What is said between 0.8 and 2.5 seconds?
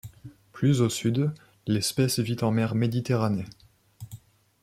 au sud, l'espèce vit en